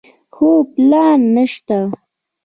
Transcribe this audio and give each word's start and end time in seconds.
خو 0.33 0.47
پلان 0.73 1.19
نشته. 1.35 1.77